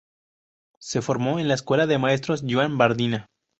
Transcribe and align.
Se 0.79 1.03
formó 1.03 1.37
en 1.37 1.47
la 1.47 1.53
Escuela 1.53 1.85
de 1.85 1.99
Maestros 1.99 2.41
Joan 2.49 2.75
Bardina. 2.79 3.27